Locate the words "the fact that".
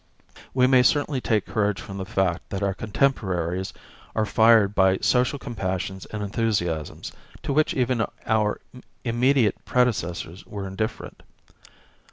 1.99-2.63